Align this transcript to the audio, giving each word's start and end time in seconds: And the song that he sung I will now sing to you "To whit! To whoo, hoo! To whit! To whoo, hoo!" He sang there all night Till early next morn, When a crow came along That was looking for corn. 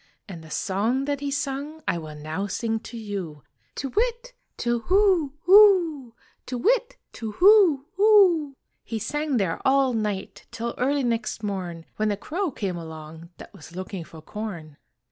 And 0.27 0.43
the 0.43 0.49
song 0.49 1.05
that 1.05 1.19
he 1.19 1.29
sung 1.29 1.83
I 1.87 1.99
will 1.99 2.15
now 2.15 2.47
sing 2.47 2.79
to 2.79 2.97
you 2.97 3.43
"To 3.75 3.89
whit! 3.91 4.33
To 4.57 4.83
whoo, 4.89 5.33
hoo! 5.43 6.15
To 6.47 6.57
whit! 6.57 6.97
To 7.13 7.35
whoo, 7.39 7.85
hoo!" 7.97 8.55
He 8.83 8.97
sang 8.97 9.37
there 9.37 9.61
all 9.63 9.93
night 9.93 10.47
Till 10.49 10.73
early 10.79 11.03
next 11.03 11.43
morn, 11.43 11.85
When 11.97 12.09
a 12.09 12.17
crow 12.17 12.49
came 12.49 12.77
along 12.77 13.29
That 13.37 13.53
was 13.53 13.75
looking 13.75 14.03
for 14.03 14.23
corn. 14.23 14.77